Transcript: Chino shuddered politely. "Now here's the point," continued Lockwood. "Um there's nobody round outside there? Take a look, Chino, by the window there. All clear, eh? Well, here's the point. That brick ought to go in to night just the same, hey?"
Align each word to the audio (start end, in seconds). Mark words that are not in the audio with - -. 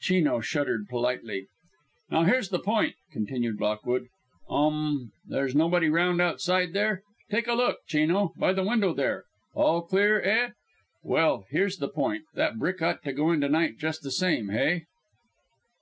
Chino 0.00 0.40
shuddered 0.40 0.88
politely. 0.88 1.46
"Now 2.10 2.22
here's 2.22 2.48
the 2.48 2.58
point," 2.58 2.94
continued 3.12 3.60
Lockwood. 3.60 4.06
"Um 4.48 5.12
there's 5.26 5.54
nobody 5.54 5.90
round 5.90 6.22
outside 6.22 6.72
there? 6.72 7.02
Take 7.30 7.46
a 7.48 7.52
look, 7.52 7.80
Chino, 7.86 8.32
by 8.38 8.54
the 8.54 8.64
window 8.64 8.94
there. 8.94 9.24
All 9.54 9.82
clear, 9.82 10.22
eh? 10.22 10.52
Well, 11.02 11.44
here's 11.50 11.76
the 11.76 11.88
point. 11.90 12.24
That 12.32 12.58
brick 12.58 12.80
ought 12.80 13.02
to 13.02 13.12
go 13.12 13.30
in 13.30 13.42
to 13.42 13.48
night 13.50 13.76
just 13.76 14.00
the 14.02 14.10
same, 14.10 14.48
hey?" 14.48 14.86